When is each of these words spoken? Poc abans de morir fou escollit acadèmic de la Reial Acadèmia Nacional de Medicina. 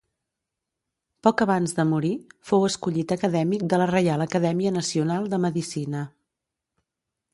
Poc 1.27 1.43
abans 1.45 1.75
de 1.79 1.85
morir 1.89 2.11
fou 2.51 2.65
escollit 2.69 3.13
acadèmic 3.17 3.67
de 3.75 3.79
la 3.83 3.89
Reial 3.95 4.25
Acadèmia 4.29 4.73
Nacional 4.79 5.29
de 5.35 5.41
Medicina. 5.49 6.03